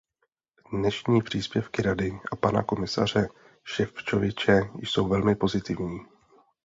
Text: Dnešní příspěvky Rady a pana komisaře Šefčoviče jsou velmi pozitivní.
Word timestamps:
Dnešní 0.73 1.21
příspěvky 1.21 1.81
Rady 1.81 2.19
a 2.31 2.35
pana 2.35 2.63
komisaře 2.63 3.29
Šefčoviče 3.63 4.61
jsou 4.79 5.07
velmi 5.07 5.35
pozitivní. 5.35 5.99